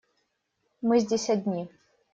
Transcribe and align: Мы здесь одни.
Мы 0.81 0.97
здесь 0.97 1.29
одни. 1.29 1.69